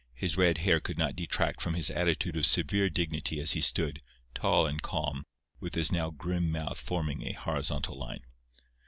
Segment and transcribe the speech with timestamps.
[0.15, 4.01] His red hair could not detract from his attitude of severe dignity as he stood,
[4.33, 5.25] tall and calm,
[5.59, 8.23] with his now grim mouth forming a horizontal line.